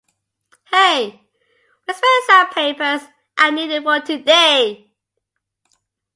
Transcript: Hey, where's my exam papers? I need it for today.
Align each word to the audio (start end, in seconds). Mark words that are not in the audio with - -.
Hey, 0.71 1.21
where's 1.85 2.01
my 2.01 2.47
exam 2.47 2.53
papers? 2.55 3.07
I 3.37 3.51
need 3.51 3.69
it 3.69 3.83
for 3.83 3.99
today. 3.99 4.89